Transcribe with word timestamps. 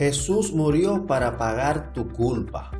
Jesús 0.00 0.54
murió 0.54 1.06
para 1.06 1.36
pagar 1.36 1.92
tu 1.92 2.08
culpa. 2.08 2.70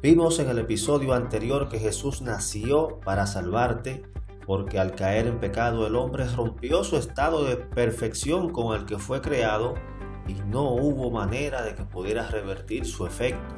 Vimos 0.00 0.38
en 0.38 0.48
el 0.48 0.58
episodio 0.58 1.12
anterior 1.12 1.68
que 1.68 1.78
Jesús 1.78 2.22
nació 2.22 3.00
para 3.04 3.26
salvarte 3.26 4.02
porque 4.46 4.78
al 4.78 4.94
caer 4.94 5.26
en 5.26 5.40
pecado 5.40 5.86
el 5.86 5.94
hombre 5.94 6.24
rompió 6.34 6.84
su 6.84 6.96
estado 6.96 7.44
de 7.44 7.56
perfección 7.56 8.48
con 8.48 8.74
el 8.74 8.86
que 8.86 8.96
fue 8.96 9.20
creado 9.20 9.74
y 10.26 10.32
no 10.48 10.70
hubo 10.70 11.10
manera 11.10 11.60
de 11.60 11.74
que 11.74 11.84
pudiera 11.84 12.26
revertir 12.28 12.86
su 12.86 13.04
efecto. 13.04 13.54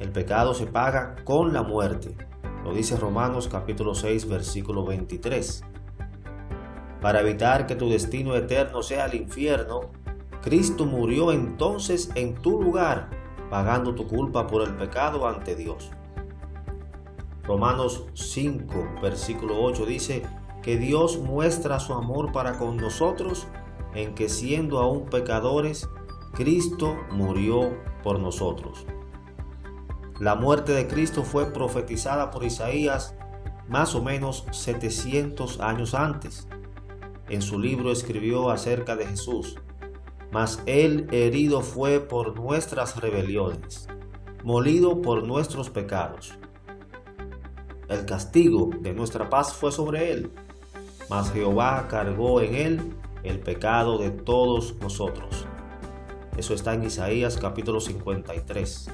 El 0.00 0.10
pecado 0.10 0.54
se 0.54 0.66
paga 0.66 1.14
con 1.22 1.52
la 1.52 1.62
muerte, 1.62 2.16
lo 2.64 2.74
dice 2.74 2.96
Romanos 2.96 3.46
capítulo 3.46 3.94
6 3.94 4.26
versículo 4.26 4.84
23. 4.84 5.62
Para 7.00 7.20
evitar 7.20 7.68
que 7.68 7.76
tu 7.76 7.88
destino 7.88 8.34
eterno 8.34 8.82
sea 8.82 9.06
el 9.06 9.14
infierno, 9.14 9.92
Cristo 10.42 10.86
murió 10.86 11.32
entonces 11.32 12.10
en 12.14 12.34
tu 12.34 12.62
lugar, 12.62 13.10
pagando 13.50 13.94
tu 13.94 14.06
culpa 14.06 14.46
por 14.46 14.62
el 14.62 14.74
pecado 14.76 15.26
ante 15.26 15.54
Dios. 15.54 15.90
Romanos 17.44 18.06
5, 18.14 19.00
versículo 19.02 19.60
8 19.62 19.84
dice 19.86 20.22
que 20.62 20.76
Dios 20.78 21.18
muestra 21.18 21.80
su 21.80 21.92
amor 21.92 22.32
para 22.32 22.58
con 22.58 22.76
nosotros 22.76 23.48
en 23.94 24.14
que 24.14 24.28
siendo 24.28 24.78
aún 24.78 25.06
pecadores, 25.06 25.88
Cristo 26.32 26.96
murió 27.10 27.76
por 28.02 28.18
nosotros. 28.18 28.86
La 30.20 30.34
muerte 30.34 30.72
de 30.72 30.86
Cristo 30.86 31.22
fue 31.22 31.52
profetizada 31.52 32.30
por 32.30 32.44
Isaías 32.44 33.14
más 33.68 33.94
o 33.94 34.02
menos 34.02 34.44
700 34.50 35.60
años 35.60 35.94
antes. 35.94 36.46
En 37.28 37.42
su 37.42 37.58
libro 37.58 37.90
escribió 37.90 38.50
acerca 38.50 38.96
de 38.96 39.06
Jesús, 39.06 39.56
mas 40.32 40.62
él 40.66 41.06
herido 41.10 41.60
fue 41.60 42.00
por 42.00 42.38
nuestras 42.38 43.00
rebeliones, 43.00 43.88
molido 44.44 45.02
por 45.02 45.26
nuestros 45.26 45.70
pecados 45.70 46.38
el 47.90 48.06
castigo 48.06 48.70
de 48.82 48.94
nuestra 48.94 49.28
paz 49.28 49.52
fue 49.52 49.72
sobre 49.72 50.12
él, 50.12 50.30
mas 51.08 51.32
Jehová 51.32 51.88
cargó 51.90 52.40
en 52.40 52.54
él 52.54 52.94
el 53.24 53.40
pecado 53.40 53.98
de 53.98 54.10
todos 54.10 54.76
nosotros. 54.80 55.44
Eso 56.36 56.54
está 56.54 56.74
en 56.74 56.84
Isaías 56.84 57.36
capítulo 57.36 57.80
53. 57.80 58.90